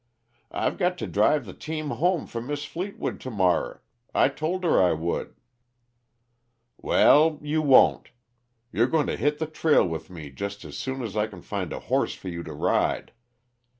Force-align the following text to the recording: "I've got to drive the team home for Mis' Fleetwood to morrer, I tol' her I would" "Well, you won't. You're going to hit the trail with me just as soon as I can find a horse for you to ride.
"I've 0.49 0.79
got 0.79 0.97
to 0.97 1.05
drive 1.05 1.45
the 1.45 1.53
team 1.53 1.91
home 1.91 2.25
for 2.25 2.41
Mis' 2.41 2.65
Fleetwood 2.65 3.19
to 3.19 3.29
morrer, 3.29 3.83
I 4.15 4.29
tol' 4.29 4.59
her 4.63 4.81
I 4.81 4.93
would" 4.93 5.35
"Well, 6.77 7.37
you 7.43 7.61
won't. 7.61 8.09
You're 8.71 8.87
going 8.87 9.05
to 9.05 9.15
hit 9.15 9.37
the 9.37 9.45
trail 9.45 9.87
with 9.87 10.09
me 10.09 10.31
just 10.31 10.65
as 10.65 10.75
soon 10.75 11.03
as 11.03 11.15
I 11.15 11.27
can 11.27 11.43
find 11.43 11.71
a 11.71 11.81
horse 11.81 12.15
for 12.15 12.29
you 12.29 12.41
to 12.45 12.51
ride. 12.53 13.11